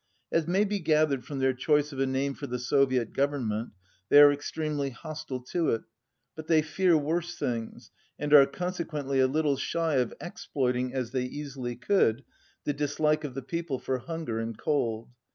As 0.31 0.47
may 0.47 0.63
be 0.63 0.79
gathered 0.79 1.25
from 1.25 1.37
their 1.37 1.53
choice 1.53 1.91
of 1.91 1.99
a 1.99 2.07
name 2.07 2.33
for 2.33 2.47
the 2.47 2.57
Soviet 2.57 3.13
Government, 3.13 3.69
they 4.09 4.19
are 4.19 4.31
extremely 4.31 4.89
hostile 4.89 5.41
to 5.51 5.69
it, 5.69 5.83
but 6.35 6.47
they 6.47 6.63
fear 6.63 6.97
worse 6.97 7.37
things, 7.37 7.91
and 8.17 8.33
are 8.33 8.47
CO" 8.47 8.71
>,quently 8.71 9.21
a 9.23 9.27
little 9.27 9.57
shy 9.57 9.97
of 9.97 10.11
exploiting 10.19 10.91
as 10.91 11.11
they 11.11 11.25
easily 11.25 11.75
could 11.75 12.23
the 12.63 12.73
dislike 12.73 13.23
of 13.23 13.35
the 13.35 13.43
people 13.43 13.77
for 13.77 13.99
hunger 13.99 14.39
and 14.39 14.57
cold. 14.57 15.11